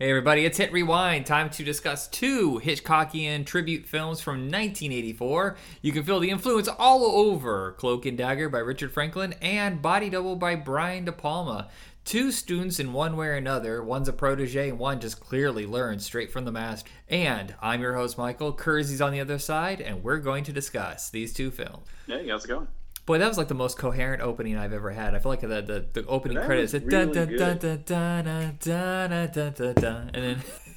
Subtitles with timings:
[0.00, 1.26] Hey everybody, it's Hit Rewind.
[1.26, 5.58] Time to discuss two Hitchcockian tribute films from 1984.
[5.82, 10.08] You can feel the influence all over Cloak and Dagger by Richard Franklin and Body
[10.08, 11.68] Double by Brian De Palma.
[12.06, 16.06] Two students in one way or another, one's a protege and one just clearly learns
[16.06, 16.90] straight from the master.
[17.06, 21.10] And I'm your host Michael, Kersey's on the other side, and we're going to discuss
[21.10, 21.86] these two films.
[22.06, 22.68] Hey, how's it going?
[23.10, 25.16] Boy, that was like the most coherent opening I've ever had.
[25.16, 28.24] I feel like the the, the opening That credits, dun, really dun, dun, dun, dun,
[28.24, 30.24] dun, dun, dun, dun, dun, and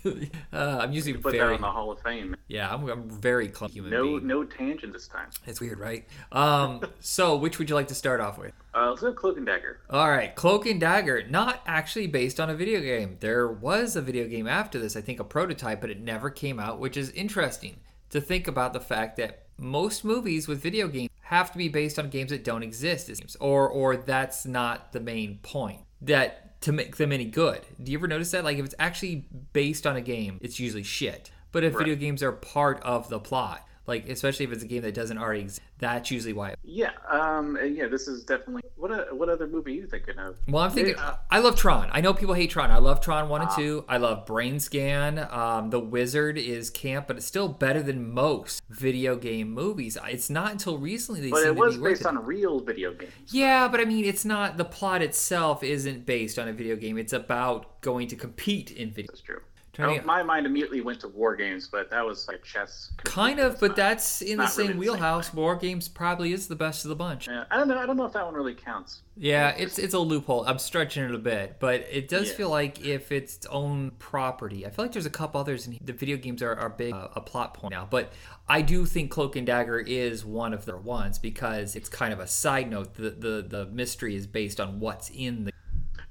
[0.04, 2.36] then uh, I'm usually Put very that on the Hall of Fame.
[2.48, 4.26] yeah, I'm, I'm very clumsy human No, being.
[4.26, 5.30] no tangent this time.
[5.46, 6.08] It's weird, right?
[6.32, 8.52] Um, so which would you like to start off with?
[8.74, 9.82] Uh, let's go Cloak and Dagger.
[9.92, 13.18] All right, Cloak and Dagger, not actually based on a video game.
[13.20, 16.60] There was a video game after this, I think a prototype, but it never came
[16.60, 17.76] out, which is interesting
[18.10, 21.98] to think about the fact that most movies with video games have to be based
[21.98, 23.10] on games that don't exist,
[23.40, 25.82] or or that's not the main point.
[26.02, 27.62] That to make them any good.
[27.82, 28.44] Do you ever notice that?
[28.44, 31.32] Like if it's actually based on a game, it's usually shit.
[31.52, 31.80] But if Right.
[31.86, 35.18] video games are part of the plot, like especially if it's a game that doesn't
[35.18, 36.56] already exist, that's usually why.
[36.64, 38.92] Yeah, um, and yeah, this is definitely what.
[38.92, 40.36] A, what other movie are you thinking of?
[40.48, 40.96] Well, I'm thinking.
[40.98, 41.16] Yeah.
[41.30, 41.90] I love Tron.
[41.92, 42.72] I know people hate Tron.
[42.72, 43.56] I love Tron one and Ah.
[43.56, 43.86] two.
[43.90, 45.28] I love Brain Scan.
[45.32, 49.98] Um, the Wizard is camp, but it's still better than most video game movies.
[50.08, 52.08] It's not until recently they But it was to be worth based it.
[52.08, 53.12] on real video games.
[53.32, 54.58] Yeah, but I mean, it's not.
[54.58, 56.98] The plot itself isn't based on a video game.
[56.98, 59.08] It's about going to compete in video.
[59.12, 59.42] That's true.
[59.74, 62.92] Trying Oh, to- my mind immediately went to war games, but that was like chess.
[62.98, 65.34] Kind of, but that's in the same really the same wheelhouse.
[65.34, 67.28] War games probably is the best of the bunch.
[67.28, 67.80] Yeah, I don't know.
[67.80, 69.02] I don't know if that one really counts.
[69.18, 70.46] Yeah, it's it's a loophole.
[70.46, 72.36] I'm stretching it a bit, but it does Yeah.
[72.36, 74.64] feel like if it's its own property.
[74.66, 77.08] I feel like there's a couple others, and the video games are, are big uh,
[77.16, 77.88] a plot point now.
[77.90, 78.14] But
[78.48, 82.20] I do think Cloak and Dagger is one of their ones because it's kind of
[82.20, 82.94] a side note.
[82.94, 85.52] The the the mystery is based on what's in the.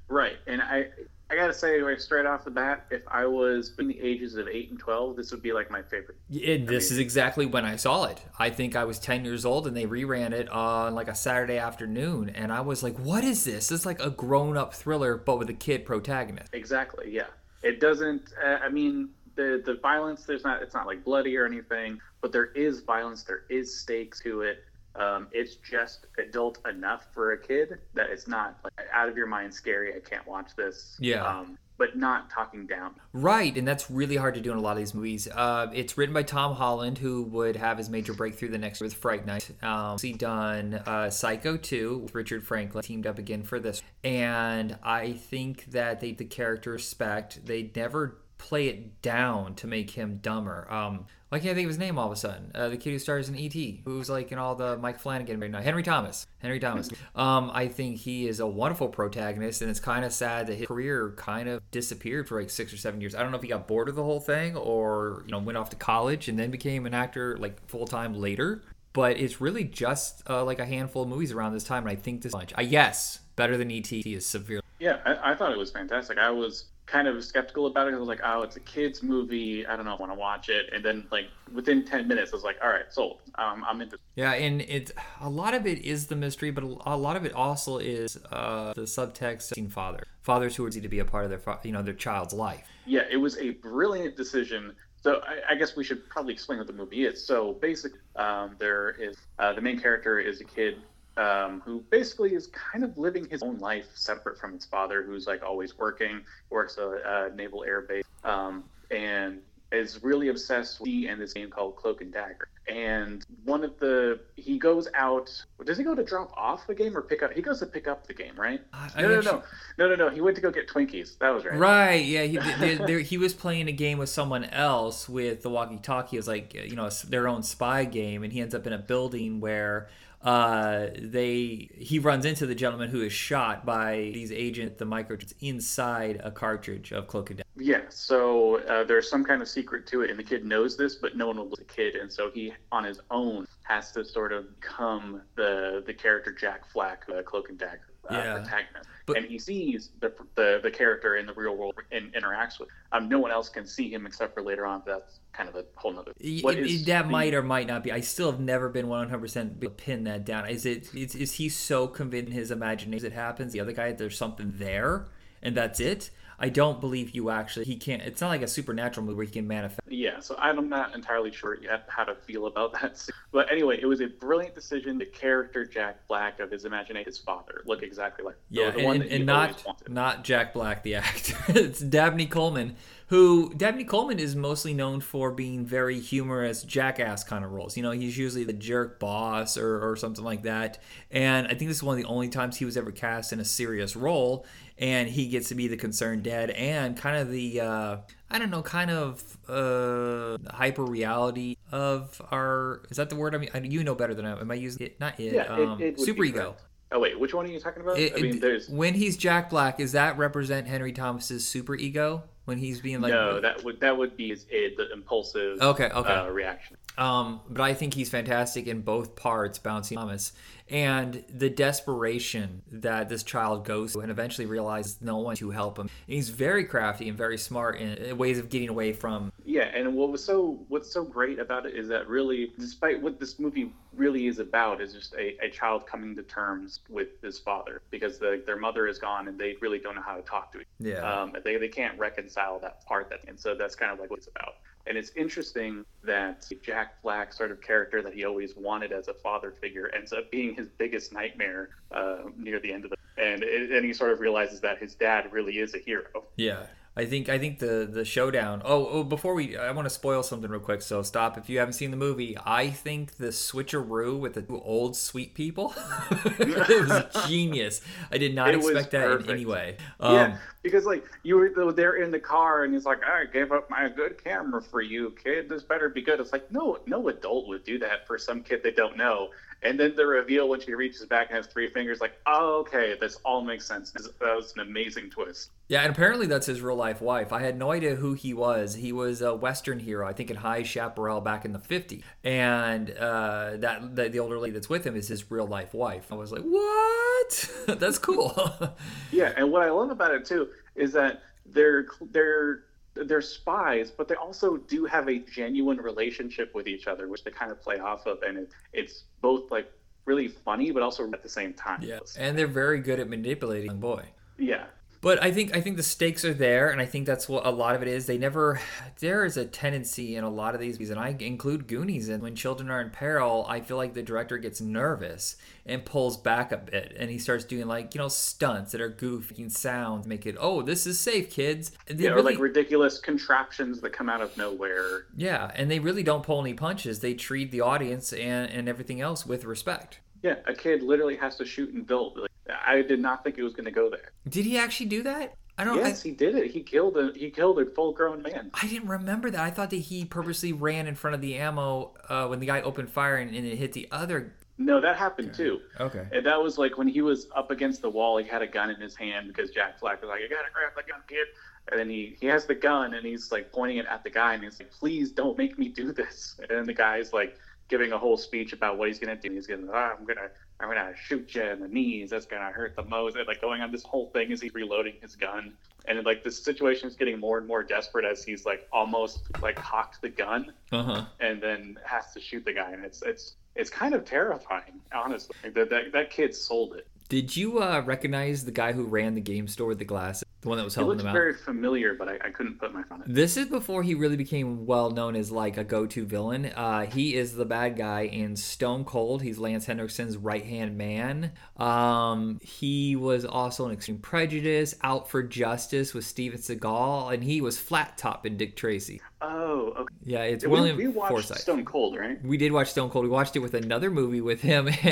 [0.09, 0.87] Right, and I.
[1.33, 4.47] I gotta say, right straight off the bat, if I was between the ages of
[4.47, 6.17] eight and twelve, this would be like my favorite.
[6.29, 8.21] And this is exactly when I saw it.
[8.37, 11.57] I think I was 10 years old, and they reran it on like a Saturday
[11.57, 13.71] afternoon, and I was like, "What is this?
[13.71, 17.09] It's like a grown-up thriller, but with a kid protagonist." Exactly.
[17.09, 17.27] Yeah.
[17.63, 18.31] It doesn't.
[18.43, 20.25] Uh, I mean, the the violence.
[20.25, 20.61] There's not.
[20.61, 23.23] It's not like bloody or anything, but there is violence.
[23.23, 24.63] There is stakes to it.
[24.95, 29.27] Um, it's just adult enough for a kid that it's not like out of your
[29.27, 29.93] mind scary.
[29.95, 30.95] I can't watch this.
[30.99, 31.25] Yeah.
[31.25, 32.93] Um, but not talking down.
[33.13, 35.27] Right, and that's really hard to do in a lot of these movies.
[35.27, 38.85] Uh, it's written by Tom Holland, who would have his major breakthrough the next year
[38.85, 39.49] with Fright Night.
[39.63, 43.81] Um, he done uh, Psycho 2 with Richard Franklin, teamed up again for this.
[44.03, 47.45] And I think that they the character respect.
[47.45, 50.71] They never play it down to make him dumber.
[50.71, 52.51] Um, why can't I think of his name all of a sudden?
[52.53, 55.49] Uh, the kid who stars in E.T., who's like in all the Mike Flanagan right
[55.49, 55.61] now.
[55.63, 56.27] Henry Thomas.
[56.37, 56.91] Henry Thomas.
[57.15, 60.67] Um, I think he is a wonderful protagonist, and it's kind of sad that his
[60.67, 63.13] career kind of disappeared for like six or seven years.
[63.13, 65.57] I don't know if he got bored of the whole thing or you know went
[65.57, 68.63] off to college and then became an actor like full time later.
[68.93, 71.95] But it's really just uh, like a handful of movies around this time, and I
[71.95, 72.53] think this bunch.
[72.57, 74.01] Uh, yes, better than E.T.
[74.01, 74.62] is severe.
[74.83, 76.17] Yeah, I, I thought it was fantastic.
[76.17, 77.93] I was kind of skeptical about it.
[77.93, 79.65] I was like, oh, it's a kids movie.
[79.65, 79.95] I don't know.
[79.95, 80.73] I want to watch it.
[80.73, 83.21] And then like within ten minutes, I was like, all right, sold.
[83.35, 83.97] Um, I'm into.
[84.15, 87.31] Yeah, and it's a lot of it is the mystery, but a lot of it
[87.31, 91.23] also is uh, the subtext of father, fathers who are easy to be a part
[91.23, 92.67] of their you know their child's life.
[92.85, 94.75] Yeah, it was a brilliant decision.
[95.01, 97.25] So I, I guess we should probably explain what the movie is.
[97.25, 100.75] So basically, um, there is uh, the main character is a kid
[101.17, 105.27] um, who basically is kind of living his own life separate from his father, who's
[105.27, 109.39] like always working, works at a naval air base, um, and
[109.73, 112.47] is really obsessed with and this game called Cloak and Dagger.
[112.67, 115.29] And one of the he goes out.
[115.65, 117.33] Does he go to drop off the game or pick up?
[117.33, 118.61] He goes to pick up the game, right?
[118.71, 119.31] I No, no, actually-
[119.77, 120.09] no, no, no, no.
[120.09, 121.17] He went to go get Twinkies.
[121.17, 121.57] That was right.
[121.57, 126.15] Right, yeah, he, he was playing a game with someone else with the walkie-talkie.
[126.15, 128.77] It was like you know their own spy game, and he ends up in a
[128.77, 129.89] building where
[130.23, 135.33] uh, they he runs into the gentleman who is shot by these agents, the microchips
[135.41, 137.49] inside a cartridge of Cloak and Dagger.
[137.57, 140.95] Yeah, so uh, there's some kind of secret to it, and the kid knows this,
[140.95, 144.05] but no one will believe the kid, and so he, on his own, has to
[144.05, 148.33] sort of become the the character Jack Flack, the Cloak and Dagger uh, Yeah.
[148.39, 152.59] protagonist, But- and he sees the, the the character in the real world and interacts
[152.59, 152.69] with.
[152.91, 154.81] Um, no one else can see him except for later on.
[154.85, 156.13] That's kind of a whole nother.
[156.41, 157.91] What it- is that the- might or might not be.
[157.91, 160.47] I still have never been 100% pin that down.
[160.49, 163.53] Is it is, is he so convinced in his imagination that it happens?
[163.53, 165.05] The other guy, there's something there,
[165.41, 166.09] and that's it.
[166.43, 167.63] I don't believe you actually.
[167.63, 168.01] He can't.
[168.01, 169.79] It's not like a supernatural movie where he can manifest.
[169.87, 173.07] Yeah, so I'm not entirely sure yet how to feel about that.
[173.31, 174.97] But anyway, it was a brilliant decision.
[174.97, 178.77] The character Jack Black of his imagination, his father, look exactly like the- Yeah, the
[178.79, 181.37] and, one and, and not not Jack Black, the actor.
[181.47, 182.75] it's Dabney Coleman,
[183.13, 187.77] who Dabney Coleman is mostly known for being very humorous jackass kind of roles.
[187.77, 190.79] You know, he's usually the jerk boss or, or something like that.
[191.11, 193.39] And I think this is one of the only times he was ever cast in
[193.39, 194.47] a serious role.
[194.79, 197.97] And he gets to be the concerned dad and kind of the, uh,
[198.31, 202.81] I don't know, kind of uh, hyper reality of our.
[202.89, 203.35] Is that the word?
[203.35, 204.39] I mean, you know better than I.
[204.41, 204.99] Am I using it?
[204.99, 205.33] Not it.
[205.33, 206.55] Yeah, um, it, it super ego.
[206.91, 207.99] Oh wait, which one are you talking about?
[207.99, 212.23] It- I mean, there's when he's Jack Black, does that represent Henry Thomas's super ego
[212.45, 213.11] when he's being like?
[213.11, 216.13] no, that would that would be his id, the impulsive Okay, okay.
[216.13, 216.77] Uh, reaction.
[216.97, 220.33] Um, but I think he's fantastic in both parts, Bouncy Thomas,
[220.69, 225.77] and the desperation that this child goes through, and eventually realizes no one to help
[225.77, 225.89] him.
[226.07, 229.31] And he's very crafty and very smart in ways of getting away from.
[229.43, 233.19] Yeah, and what was so what's so great about it is that really, despite what
[233.19, 237.39] this movie really is about, is just a, a child coming to terms with his
[237.39, 240.51] father because the, their mother is gone and they really don't know how to talk
[240.53, 240.67] to each.
[240.79, 240.99] Yeah.
[240.99, 244.19] Um, they they can't reconcile that part that, and so that's kind of like what
[244.19, 244.55] it's about.
[244.85, 249.13] And it's interesting that Jack Black sort of character that he always wanted as a
[249.13, 252.97] father figure ends up being his biggest nightmare uh, near the end of the.
[253.17, 256.25] And it, and he sort of realizes that his dad really is a hero.
[256.35, 256.65] Yeah.
[256.95, 258.61] I think I think the the showdown.
[258.63, 260.83] Oh, oh before we, I want to spoil something real quick.
[260.83, 262.37] So stop if you haven't seen the movie.
[262.45, 265.73] I think the switcheroo with the two old sweet people,
[266.11, 267.81] it was genius.
[268.11, 269.77] I did not It expect that in any way.
[269.99, 273.51] Um, yeah, because like you were there in the car, and he's like, "I gave
[273.51, 275.49] up my good camera for you, kid.
[275.49, 278.61] This better be good." It's like no, no adult would do that for some kid
[278.61, 279.29] they don't know.
[279.63, 282.95] And then the reveal when she reaches back and has three fingers, like, oh, okay,
[282.99, 283.91] this all makes sense.
[283.91, 285.51] That was an amazing twist.
[285.69, 287.31] Yeah, and apparently that's his real life wife.
[287.31, 288.75] I had no idea who he was.
[288.75, 292.91] He was a Western hero, I think, in High Chaparral back in the '50s, and
[292.91, 296.11] uh, that the, the older lady that's with him is his real life wife.
[296.11, 297.49] I was like, what?
[297.79, 298.33] that's cool.
[299.11, 302.63] Yeah, and what I love about it too is that they're they're
[302.95, 307.31] they're spies, but they also do have a genuine relationship with each other, which they
[307.31, 309.71] kind of play off of, and it, it's both like
[310.05, 311.81] really funny, but also at the same time.
[311.81, 314.03] yeah, and they're very good at manipulating boy.
[314.37, 314.65] yeah.
[315.03, 317.49] But I think I think the stakes are there, and I think that's what a
[317.49, 318.05] lot of it is.
[318.05, 318.61] They never
[319.01, 322.07] there is a tendency in a lot of these movies, and I include Goonies.
[322.07, 326.15] And when children are in peril, I feel like the director gets nervous and pulls
[326.15, 329.51] back a bit, and he starts doing like you know stunts that are goofy and
[329.51, 331.73] sounds, make it oh this is safe, kids.
[331.89, 335.07] And they Yeah, or like ridiculous contraptions that come out of nowhere.
[335.17, 337.01] yeah, and they really don't pull any punches.
[337.01, 339.99] They treat the audience and and everything else with respect.
[340.23, 342.17] Yeah, a kid literally has to shoot and build.
[342.17, 342.31] Like,
[342.65, 344.11] I did not think it was going to go there.
[344.27, 345.35] Did he actually do that?
[345.57, 345.77] I don't.
[345.77, 345.83] Know.
[345.83, 346.49] Yes, he did it.
[346.49, 348.49] He killed a he killed a full grown man.
[348.53, 349.39] I, I didn't remember that.
[349.39, 352.61] I thought that he purposely ran in front of the ammo uh, when the guy
[352.61, 354.33] opened fire and, and it hit the other.
[354.57, 355.59] No, that happened too.
[355.79, 356.07] Okay.
[356.11, 358.17] And that was like when he was up against the wall.
[358.17, 360.71] He had a gun in his hand because Jack Black was like, "You gotta grab
[360.75, 361.27] the gun, kid."
[361.69, 364.33] And then he he has the gun and he's like pointing it at the guy
[364.33, 367.37] and he's like, "Please don't make me do this." And then the guy's like
[367.69, 369.31] giving a whole speech about what he's gonna do.
[369.31, 370.29] He's gonna, ah, "I'm gonna."
[370.59, 372.11] I'm gonna shoot you in the knees.
[372.11, 373.17] That's gonna hurt the most.
[373.17, 375.53] And like going on this whole thing as he's reloading his gun,
[375.89, 379.55] and like the situation is getting more and more desperate as he's like almost like
[379.57, 381.05] cocked the gun, Uh huh.
[381.19, 385.35] and then has to shoot the guy, and it's it's it's kind of terrifying, honestly.
[385.53, 386.87] That, that that kid sold it.
[387.09, 390.23] Did you uh, recognize the guy who ran the game store with the glasses?
[390.43, 391.13] The one that was It helping looks them out?
[391.13, 393.01] very familiar, but I, I couldn't put my phone.
[393.07, 396.45] This is before he really became well known as like a go-to villain.
[396.47, 399.21] Uh, he is the bad guy in Stone Cold.
[399.21, 401.31] He's Lance Henriksen's right-hand man.
[401.57, 407.39] Um, he was also in Extreme Prejudice, Out for Justice with Steven Seagal, and he
[407.41, 409.01] was Flat Top in Dick Tracy.
[409.25, 409.93] Oh, okay.
[410.05, 411.37] Yeah, it's We, William we watched Forsythe.
[411.37, 412.21] Stone Cold, right?
[412.25, 413.05] We did watch Stone Cold.
[413.05, 414.67] We watched it with another movie with him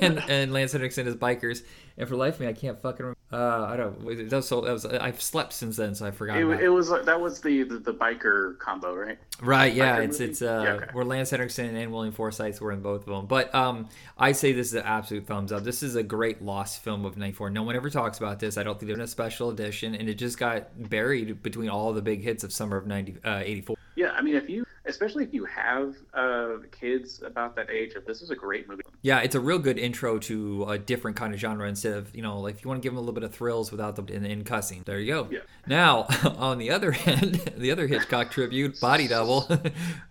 [0.00, 1.62] and, and Lance Henriksen as bikers.
[1.98, 3.16] And for life of me, I can't fucking remember.
[3.32, 4.28] Uh, I don't.
[4.30, 4.60] That was so.
[4.60, 4.86] That was.
[4.86, 6.36] I've slept since then, so I forgot.
[6.38, 9.18] It, it was that was the, the the biker combo, right?
[9.40, 10.30] Right, yeah, Biker it's movie?
[10.30, 10.86] it's uh Yeah, okay.
[10.92, 13.26] where Lance Henriksen and William Forsythe were in both of them.
[13.26, 15.64] But um I say this is an absolute thumbs up.
[15.64, 17.50] This is a great lost film of 94.
[17.50, 18.56] No one ever talks about this.
[18.56, 21.92] I don't think they're in a special edition and it just got buried between all
[21.92, 24.66] the big hits of summer of 90 uh, 84 before yeah, I mean, if you,
[24.84, 28.82] especially if you have uh, kids about that age, if this is a great movie.
[29.02, 32.22] Yeah, it's a real good intro to a different kind of genre instead of, you
[32.22, 34.04] know, like if you want to give them a little bit of thrills without the
[34.14, 34.82] in, in cussing.
[34.84, 35.28] There you go.
[35.30, 35.38] Yeah.
[35.66, 39.48] Now, on the other hand, the other Hitchcock tribute, Body Double.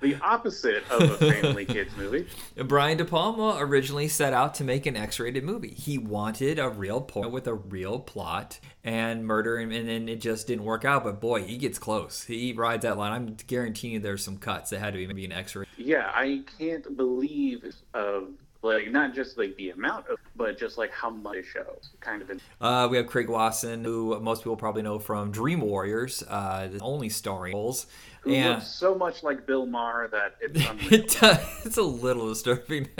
[0.01, 2.27] The opposite of a family kids movie.
[2.65, 5.74] Brian De Palma originally set out to make an X-rated movie.
[5.74, 10.22] He wanted a real porn with a real plot and murder, and, and then it
[10.22, 11.04] just didn't work out.
[11.04, 12.24] But boy, he gets close.
[12.24, 13.13] He rides that line.
[13.13, 13.36] I'm
[13.75, 15.67] guaranteeing you there's some cuts that had to be maybe an X-rated.
[15.77, 18.22] Yeah, I can't believe uh,
[18.62, 22.22] like not just like the amount of, but just like how much it shows, kind
[22.22, 22.29] of.
[22.32, 26.67] In- Uh, we have Craig Wasson, who most people probably know from Dream Warriors, uh,
[26.72, 27.86] the only starring roles.
[28.22, 32.29] who And looks so much like Bill Maher that it's it does, it's a little
[32.29, 32.88] disturbing.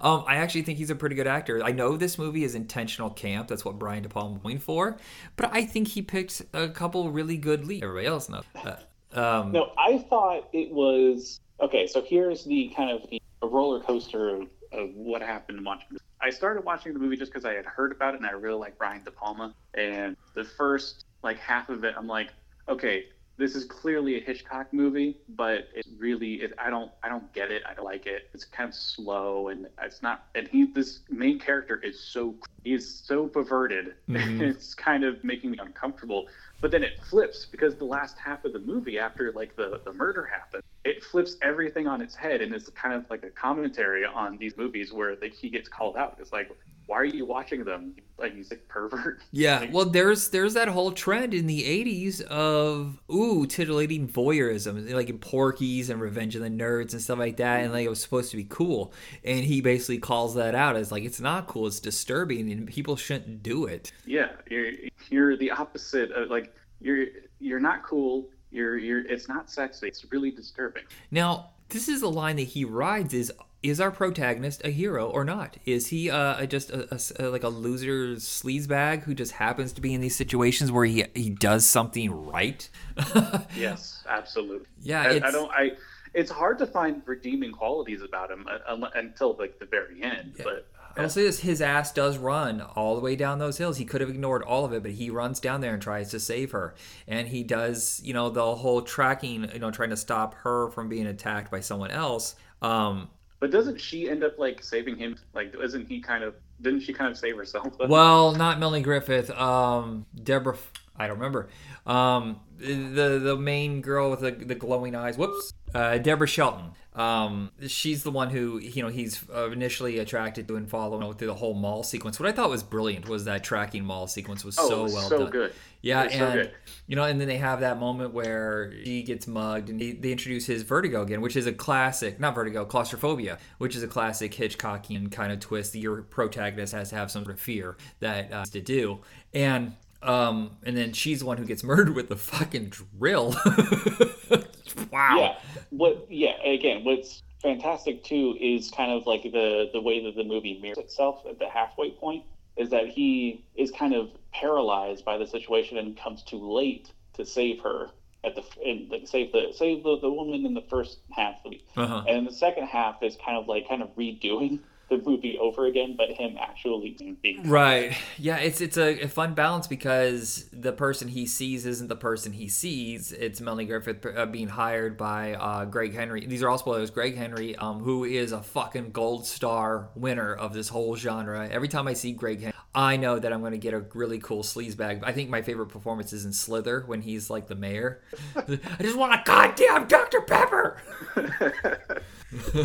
[0.00, 1.62] um, I actually think he's a pretty good actor.
[1.62, 3.46] I know this movie is intentional camp.
[3.48, 4.96] That's what Brian De Palma went for,
[5.36, 7.84] but I think he picked a couple really good leads.
[7.84, 8.44] Everybody else knows.
[8.56, 8.76] Uh,
[9.12, 11.86] um, No, I thought it was okay.
[11.86, 16.02] So here's the kind of the roller coaster of of what happened watching this.
[16.20, 18.58] I started watching the movie just because I had heard about it and I really
[18.58, 19.54] like Brian De Palma.
[19.74, 22.30] And the first like half of it, I'm like,
[22.68, 23.04] okay,
[23.38, 27.50] this is clearly a Hitchcock movie, but it really, it, I don't, I don't get
[27.52, 27.62] it.
[27.68, 28.28] I don't like it.
[28.34, 30.26] It's kind of slow and it's not.
[30.34, 32.34] And he, this main character is so,
[32.64, 33.94] he's so perverted.
[34.08, 34.40] Mhm.
[34.42, 36.26] it's kind of making me uncomfortable.
[36.60, 39.92] But then it flips because the last half of the movie, after like the the
[39.92, 44.04] murder happens, it flips everything on its head and it's kind of like a commentary
[44.04, 46.16] on these movies where like, he gets called out.
[46.20, 46.50] It's like,
[46.88, 47.94] why are you watching them?
[48.16, 49.20] Like a pervert.
[49.30, 54.90] Yeah, Like, well, there's there's that whole trend in the '80s of ooh titillating voyeurism,
[54.92, 57.90] like in Porky's and Revenge of the Nerds and stuff like that, and like it
[57.90, 58.92] was supposed to be cool,
[59.22, 62.96] and he basically calls that out as like it's not cool, it's disturbing, and people
[62.96, 63.92] shouldn't do it.
[64.06, 64.72] yeah, you're
[65.10, 67.06] you're the opposite of like you're
[67.38, 68.30] you're not cool.
[68.50, 69.88] You're you're it's not sexy.
[69.88, 70.84] It's really disturbing.
[71.10, 73.30] Now, this is a line that he rides: is
[73.62, 75.56] is our protagonist a hero or not?
[75.66, 79.80] Is he uh, just a, a- a- like a loser sleazebag who just happens to
[79.80, 82.68] be in these situations where he he does something right?
[83.56, 84.66] Yes, absolutely.
[84.82, 85.50] Yeah, I, I don't.
[85.50, 85.72] I.
[86.14, 90.34] It's hard to find redeeming qualities about him uh, until like the very end.
[90.42, 93.76] But I will say this: his ass does run all the way down those hills.
[93.76, 96.20] He could have ignored all of it, but he runs down there and tries to
[96.20, 96.74] save her.
[97.06, 100.88] And he does, you know, the whole tracking, you know, trying to stop her from
[100.88, 102.34] being attacked by someone else.
[102.62, 103.08] Um,
[103.40, 105.16] but doesn't she end up like saving him?
[105.34, 106.34] Like, isn't he kind of?
[106.60, 107.74] Didn't she kind of save herself?
[107.88, 109.30] well, not Melanie Griffith.
[109.30, 110.56] Um, Deborah.
[110.96, 111.48] I don't remember.
[111.86, 115.16] Um, the the main girl with the, the glowing eyes.
[115.16, 115.52] Whoops.
[115.74, 116.72] Uh, Deborah Shelton.
[116.98, 121.34] Um, she's the one who you know he's initially attracted to and following through the
[121.34, 122.18] whole mall sequence.
[122.18, 125.08] What I thought was brilliant was that tracking mall sequence was oh, so was well
[125.08, 125.30] so done.
[125.30, 125.52] good.
[125.80, 126.50] Yeah, so and good.
[126.88, 130.10] you know, and then they have that moment where he gets mugged, and they, they
[130.10, 134.32] introduce his vertigo again, which is a classic, not vertigo, claustrophobia, which is a classic
[134.32, 135.76] Hitchcockian kind of twist.
[135.76, 138.98] Your protagonist has to have some sort of fear that uh, to do,
[139.32, 143.34] and um, and then she's the one who gets murdered with the fucking drill.
[144.92, 145.16] wow.
[145.18, 145.38] Yeah.
[145.70, 146.06] What?
[146.10, 146.40] Yeah.
[146.44, 150.78] Again, what's fantastic too is kind of like the the way that the movie mirrors
[150.78, 152.24] itself at the halfway point
[152.56, 157.24] is that he is kind of paralyzed by the situation and comes too late to
[157.24, 157.90] save her
[158.24, 161.52] at the and like, save the save the, the woman in the first half of
[161.52, 162.02] the Uh-huh.
[162.08, 165.94] and the second half is kind of like kind of redoing the movie over again,
[165.96, 167.96] but him actually being Right.
[168.16, 172.32] Yeah, it's it's a, a fun balance because the person he sees isn't the person
[172.32, 173.12] he sees.
[173.12, 176.26] It's Melanie Griffith uh, being hired by uh, Greg Henry.
[176.26, 176.90] These are all spoilers.
[176.90, 181.48] Greg Henry, um, who is a fucking gold star winner of this whole genre.
[181.48, 184.20] Every time I see Greg Henry, I know that I'm going to get a really
[184.20, 185.02] cool sleaze bag.
[185.02, 188.02] I think my favorite performance is in Slither when he's like the mayor.
[188.36, 190.20] I just want a goddamn Dr.
[190.20, 190.80] Pepper.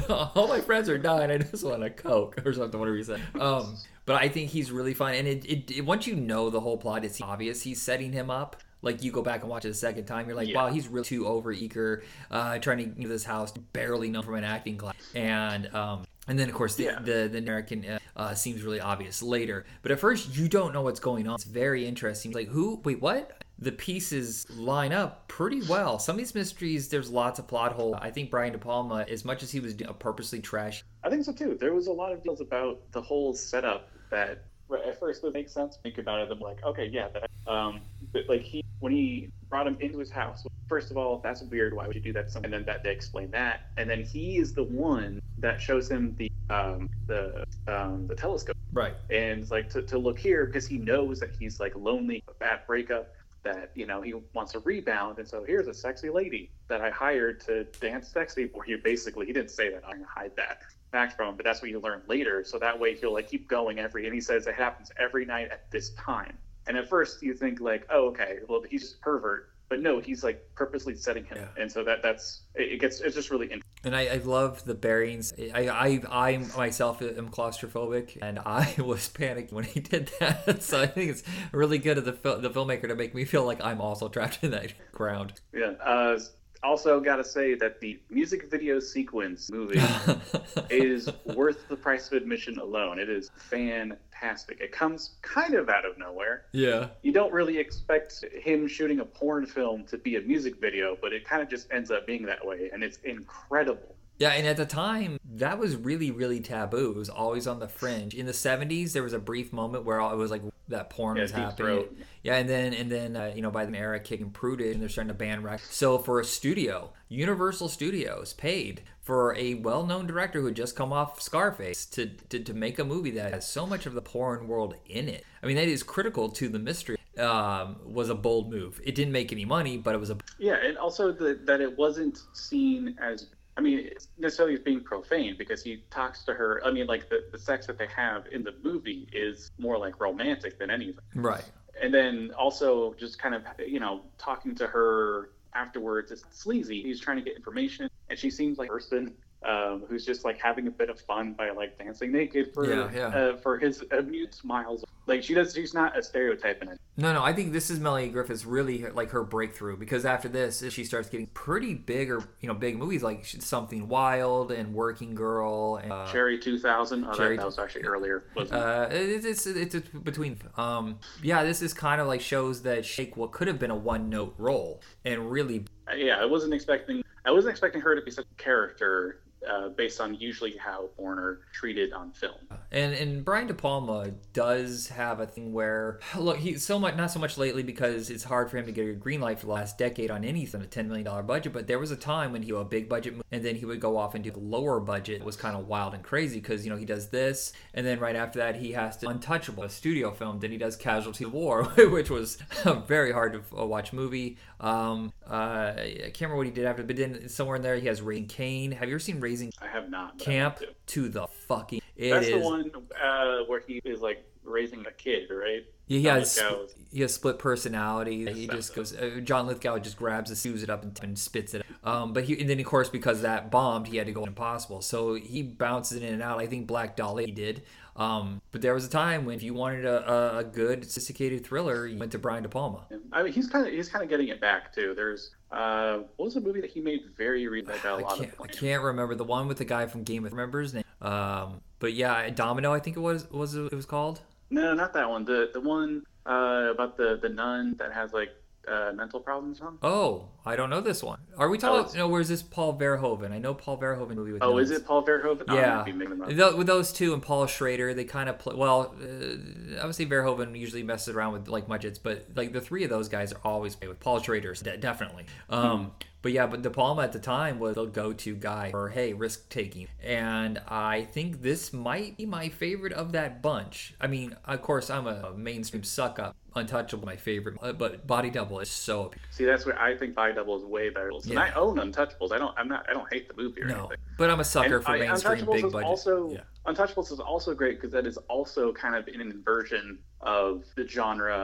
[0.10, 1.32] All my friends are dying.
[1.32, 3.22] I just want a Coke or something, whatever you said.
[3.39, 5.15] Um, but I think he's really fun.
[5.15, 8.29] And it, it, it once you know the whole plot, it's obvious he's setting him
[8.29, 8.58] up.
[8.84, 10.65] Like you go back and watch it a second time, you're like, Yeah.
[10.65, 14.24] wow, he's really too over eager, uh, trying to get into this house, barely known
[14.24, 17.00] from an acting class, and um, and then of course the Yeah.
[17.00, 19.65] the, the American uh, uh, seems really obvious later.
[19.82, 21.36] But at first, you don't know what's going on.
[21.36, 22.32] It's very interesting.
[22.32, 22.82] Like who?
[22.84, 23.43] Wait, what?
[23.60, 26.00] The pieces line up pretty well.
[26.00, 27.96] Some of these mysteries, there's lots of plot holes.
[28.01, 31.32] I think Brian De Palma, as much as he was purposely trash, I think so
[31.32, 31.58] too.
[31.60, 34.46] There was a lot of deals about the whole setup that
[34.77, 35.77] at first it makes sense.
[35.82, 36.32] Think about it.
[36.32, 40.12] I'm like, okay, yeah, that, um, but like he when he brought him into his
[40.12, 40.46] house.
[40.68, 41.74] first of all, that's weird.
[41.74, 42.30] Why would you do that?
[42.32, 42.42] to?
[42.44, 46.15] And then that they explain that, and then he is the one that shows him
[46.18, 48.96] the um, the um, the telescope, right?
[49.10, 52.34] and it's like to, to look here because he knows that he's like lonely, a
[52.34, 53.13] bad breakup,
[53.44, 56.89] that you know he wants a rebound, and so here's a sexy lady that I
[56.89, 58.77] hired to dance sexy for you.
[58.77, 59.84] Basically, he didn't say that.
[59.86, 60.62] I'm gonna hide that
[60.93, 62.43] fact from him, but that's what you learn later.
[62.45, 65.50] So that way he'll like keep going every, and he says it happens every night
[65.51, 66.38] at this time.
[66.67, 70.00] And at first you think like, oh okay, well he's just a pervert, but no,
[70.00, 71.62] he's like purposely setting him, Yeah.
[71.62, 73.63] and so that that's it it gets it's just really interesting.
[73.85, 75.33] And I, I love the bearings.
[75.53, 80.62] I, I I myself am claustrophobic, and I was panicking when he did that.
[80.63, 83.45] So I think it's really good of the fil- the filmmaker to make me feel
[83.45, 85.33] like I'm also trapped in that ground.
[85.53, 86.17] Yeah, uh,
[86.63, 89.82] Also, got to say that the music video sequence movie
[90.70, 93.00] is worth the price of admission alone.
[93.00, 94.62] It is fantastic.
[94.62, 96.46] It comes kind of out of nowhere.
[96.53, 96.88] yeah.
[97.01, 101.12] You don't really expect him shooting a porn film to be a music video, but
[101.12, 103.92] it kind of just ends up being that way, and it's incredible.
[104.20, 106.91] Yeah, and at the time, that was really, really taboo.
[106.91, 108.13] It was always on the fringe.
[108.13, 111.24] In the '70s, there was a brief moment where it was like that porn Yeah,
[111.24, 111.55] was happening.
[111.55, 111.98] Throat.
[112.22, 114.89] Yeah, and then and then uh, you know by the era kicking Prudish, and they're
[114.89, 115.60] starting to ban rec.
[115.62, 120.93] So for a studio, Universal Studios paid for a well-known director who had just come
[120.93, 124.48] off Scarface to, to to make a movie that has so much of the porn
[124.48, 125.25] world in it.
[125.41, 126.98] I mean, that is critical to the mystery.
[127.17, 128.82] Um, was a bold move.
[128.84, 131.77] It didn't make any money, but it was a Yeah, and also the, that it
[131.77, 136.62] wasn't seen as, I mean, it's necessarily as being profane because he talks to her.
[136.65, 140.00] I mean, like the, the sex that they have in the movie is more like
[140.00, 141.03] romantic than anything.
[141.15, 141.43] right.
[141.81, 146.81] And then also just kind of, you know, talking to her afterwards is sleazy.
[146.81, 149.13] He's trying to get information, and she seems like a person
[149.45, 152.89] um, who's just like having a bit of fun by like dancing naked for Yeah,
[152.93, 153.07] yeah.
[153.07, 154.83] Uh, for his amused smiles.
[155.05, 156.79] Like she does, she's not a stereotype in it.
[156.95, 160.29] No, no, I think this is Melanie Griffith's really her- like her breakthrough because after
[160.29, 164.73] this, she starts getting pretty big or you know big movies like Something Wild and
[164.73, 165.77] Working Girl.
[165.77, 167.03] And, uh, Cherry 2000.
[167.03, 168.25] Oh, Cherry- that, that was actually earlier.
[168.35, 168.63] Wasn't it?
[168.63, 170.39] uh, it's, it's it's it's between.
[170.55, 173.75] Um, yeah, this is kind of like shows that Shake what could have been a
[173.75, 177.03] one note role and really yeah, I wasn't expecting.
[177.25, 181.19] I wasn't expecting her to be such a character uh, based on usually how porn
[181.19, 182.35] are treated on film.
[182.71, 187.12] And and Brian De Palma does have a thing where look he's so much not
[187.12, 189.51] so much lately because it's hard for him to get a green light for the
[189.51, 191.53] last decade on anything a ten million dollar budget.
[191.53, 193.97] But there was a time when he a big budget and then he would go
[193.97, 195.21] off and do a lower budget.
[195.21, 197.99] It was kind of wild and crazy because you know he does this, and then
[197.99, 200.39] right after that he has to Untouchable, a studio film.
[200.39, 204.38] Then he does Casualty of War, which was a very hard to uh, watch movie.
[204.60, 207.88] Um, uh, I can't remember what he did after, but then somewhere in there he
[207.88, 208.71] has Raising Cain.
[208.71, 210.17] Have you ever seen Raising I have not.
[210.19, 210.60] but Camp?
[210.62, 210.93] want to.
[211.02, 214.91] To the fucking it That's is- the one uh, where he is like raising a
[214.91, 215.65] kid, right?
[215.88, 218.32] Yeah, he John has Lithgow is- he has split personality.
[218.32, 218.96] He just goes.
[218.96, 221.65] Uh, John Lithgow just grabs it, sews it up, and, and spits it.
[221.84, 224.82] Um, but he and then of course because that bombed, he had to go impossible.
[224.82, 226.39] So he bounces in and out.
[226.39, 227.63] I think Black Dahlia did.
[227.96, 231.46] Um, but there was a time when if you wanted a, a, a good sophisticated
[231.46, 232.88] thriller, you went to Brian De Palma.
[233.12, 234.93] I mean, he's kind of he's kind of getting it back too.
[234.96, 238.08] There's uh, what was a movie that he made very recently that got a I
[238.08, 240.74] lot can't, I can't remember the one with the guy from Game of remember his
[240.74, 240.84] name.
[241.02, 244.22] Um, but yeah, Domino, I think it was was it was called.
[244.50, 245.26] No, not that one.
[245.26, 248.30] The the one uh, about the the nun that has like
[248.68, 249.62] uh, mental problems.
[249.62, 249.78] On.
[249.84, 251.19] Oh, I don't know this one.
[251.38, 251.79] Are we Oh, talking?
[251.82, 253.32] it's- no, where's this Paul Verhoeven?
[253.32, 254.43] I know Paul Verhoeven movie with.
[254.43, 255.43] Oh, is it Paul Verhoeven?
[255.47, 256.29] Oh, Yeah, might be making them up.
[256.36, 258.56] Tho- with those two and Paul Schrader, they kind of play.
[258.56, 262.89] Well, uh, obviously Verhoeven usually messes around with like budgets, but like the three of
[262.89, 265.25] those guys are always with Paul Schrader, de- definitely.
[265.49, 269.12] Um, But yeah, but De Palma at the time was the go-to guy for hey
[269.12, 273.93] risk taking, and I think this might be my favorite of that bunch.
[273.99, 276.34] I mean, of course, I'm a mainstream suck up.
[276.56, 280.33] Untouchable, my favorite, uh, but Body Double is so See, that's where I think Body
[280.34, 281.10] Double is way better.
[281.10, 281.39] And Yeah.
[281.41, 282.32] I own Untouchables.
[282.32, 282.54] I don't.
[282.58, 282.86] I'm not.
[282.89, 283.80] I don't hate the movie or no.
[283.80, 283.98] anything.
[284.17, 285.84] But I'm a sucker And for I- mainstream big budget.
[285.84, 286.41] Also, Yeah.
[286.67, 291.36] Untouchables is also great because that is also kind of an inversion of the genre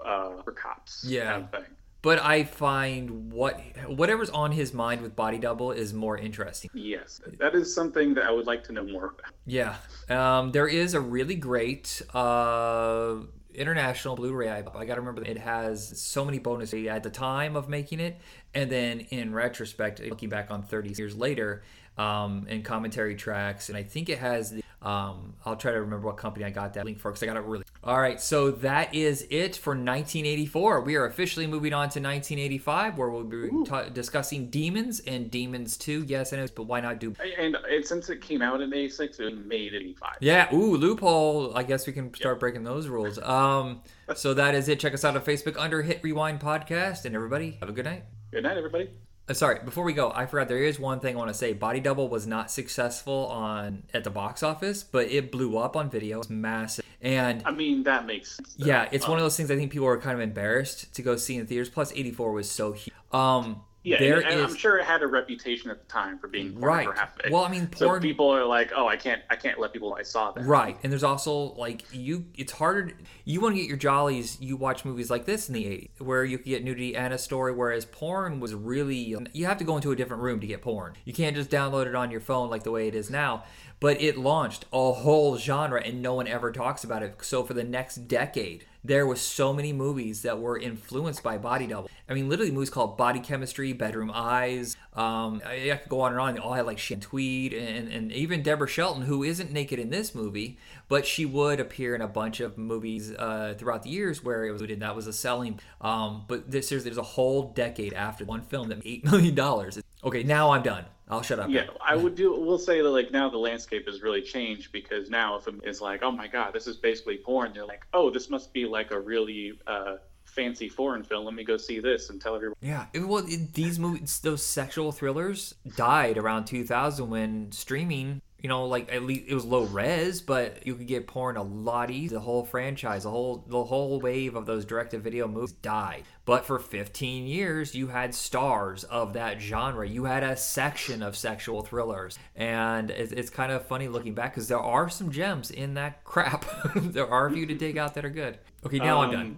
[0.00, 1.04] of uh, for cops.
[1.06, 1.32] Yeah.
[1.32, 1.70] Kind of thing.
[2.00, 6.70] But I find what whatever's on his mind with Body Double is more interesting.
[6.72, 9.32] Yes, that is something that I would like to know more about.
[9.46, 9.74] Yeah.
[10.08, 13.16] Um, there is a really great uh,
[13.54, 14.50] international Blu-ray.
[14.50, 18.00] I, I got to remember it has so many bonuses at the time of making
[18.00, 18.18] it,
[18.54, 21.62] and then in retrospect, looking back on 30 years later,
[21.96, 24.52] um, and commentary tracks, and I think it has.
[24.52, 27.26] The, um, I'll try to remember what company I got that link for because I
[27.26, 27.64] got it really.
[27.88, 30.82] All right, so that is it for 1984.
[30.82, 35.78] We are officially moving on to 1985, where we'll be ta- discussing Demons and Demons
[35.78, 36.04] 2.
[36.06, 39.20] Yes, I know, but why not do And, and since it came out in '86,
[39.20, 40.16] it was made in '85.
[40.20, 41.56] Yeah, ooh, loophole.
[41.56, 43.18] I guess we can start breaking those rules.
[43.20, 43.80] Um,
[44.14, 44.80] so that is it.
[44.80, 48.02] Check us out on Facebook under Hit Rewind Podcast, and everybody have a good night.
[48.30, 48.90] Good night, everybody.
[49.28, 51.52] Uh, sorry, before we go, I forgot there is one thing I want to say.
[51.52, 55.90] Body Double was not successful on at the box office, but it blew up on
[55.90, 56.20] video.
[56.20, 58.54] It's massive, and I mean, that makes sense.
[58.54, 58.66] though.
[58.66, 61.16] yeah, it's one of those things I think people are kind of embarrassed to go
[61.16, 61.68] see in theaters.
[61.68, 62.94] Plus, eighty four was so huge.
[63.12, 66.18] Um, Yeah, there and, and is- I'm sure it had a reputation at the time
[66.18, 66.84] for being right.
[66.84, 67.32] pornographic.
[67.32, 68.02] Well, I mean, so porn.
[68.02, 70.78] people are like, "Oh, I can't, I can't let people know I saw that." Right,
[70.82, 72.26] and there's also like you.
[72.36, 72.92] It's harder.
[73.24, 74.40] You want to get your jollies.
[74.40, 77.18] You watch movies like this in the '80s, where you could get nudity and a
[77.18, 77.52] story.
[77.52, 80.94] Whereas porn was really you have to go into a different room to get porn.
[81.04, 83.44] You can't just download it on your phone like the way it is now.
[83.80, 87.16] But it launched a whole genre, and no one ever talks about it.
[87.22, 91.66] So for the next decade, there was so many movies that were influenced by body
[91.66, 91.90] double.
[92.08, 94.76] I mean, literally movies called Body Chemistry, Bedroom Eyes.
[94.94, 96.34] Um, I, I could go on and on.
[96.34, 99.90] They all had like Shan Tweed and, and even Deborah Shelton, who isn't naked in
[99.90, 104.24] this movie, but she would appear in a bunch of movies uh, throughout the years
[104.24, 105.60] where it was that was a selling.
[105.80, 109.34] Um, but this there's, there's a whole decade after one film that made eight million
[109.34, 109.78] dollars.
[110.04, 110.84] Okay, now I'm done.
[111.10, 111.48] I'll shut up.
[111.48, 112.38] Yeah, I would do.
[112.38, 116.02] We'll say that like now the landscape has really changed because now if it's like,
[116.02, 119.00] oh my god, this is basically porn, they're like, oh, this must be like a
[119.00, 121.24] really uh, fancy foreign film.
[121.24, 122.56] Let me go see this and tell everyone.
[122.60, 128.48] Yeah, it, well, it, these movies, those sexual thrillers, died around 2000 when streaming you
[128.48, 131.90] know, like at least it was low res, but you could get porn a lot
[131.90, 132.18] easier.
[132.18, 136.04] The whole franchise, the whole the whole wave of those direct to video movies died.
[136.24, 139.88] But for 15 years, you had stars of that genre.
[139.88, 144.34] You had a section of sexual thrillers, and it's, it's kind of funny looking back
[144.34, 146.44] because there are some gems in that crap.
[146.76, 148.38] there are a few to dig out that are good.
[148.64, 149.36] Okay, now um, I'm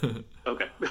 [0.00, 0.24] done.
[0.46, 0.66] okay.